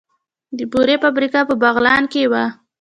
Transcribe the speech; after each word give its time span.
د 0.57 0.59
بورې 0.71 0.95
فابریکه 1.03 1.41
په 1.49 1.55
بغلان 1.63 2.03
کې 2.13 2.23
وه 2.31 2.43